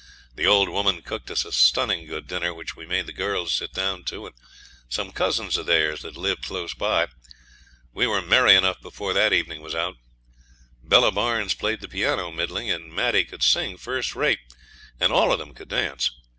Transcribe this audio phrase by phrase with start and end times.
[0.33, 3.71] The old woman cooked us a stunning good dinner, which we made the girls sit
[3.71, 4.35] down to and
[4.89, 7.05] some cousins of theirs that lived close by.
[7.93, 9.97] We were merry enough before the evening was out.
[10.83, 14.39] Bella Barnes played the piano middling, and Maddie could sing first rate,
[14.99, 16.09] and all of them could dance.